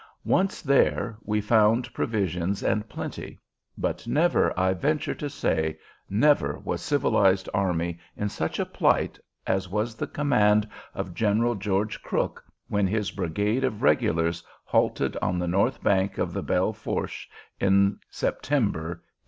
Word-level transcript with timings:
Once 0.25 0.63
there, 0.63 1.15
we 1.25 1.39
found 1.39 1.93
provisions 1.93 2.63
and 2.63 2.89
plenty; 2.89 3.39
but 3.77 4.07
never, 4.07 4.51
I 4.59 4.73
venture 4.73 5.13
to 5.13 5.29
say, 5.29 5.77
never 6.09 6.57
was 6.57 6.81
civilized 6.81 7.47
army 7.53 7.99
in 8.17 8.27
such 8.27 8.57
a 8.57 8.65
plight 8.65 9.19
as 9.45 9.69
was 9.69 9.93
the 9.93 10.07
command 10.07 10.67
of 10.95 11.13
General 11.13 11.53
George 11.53 12.01
Crook 12.01 12.43
when 12.67 12.87
his 12.87 13.11
brigade 13.11 13.63
of 13.63 13.83
regulars 13.83 14.41
halted 14.63 15.17
on 15.21 15.37
the 15.37 15.47
north 15.47 15.83
bank 15.83 16.17
of 16.17 16.33
the 16.33 16.41
Belle 16.41 16.73
Fourche 16.73 17.27
in 17.59 17.99
September, 18.09 19.03
1876. 19.03 19.07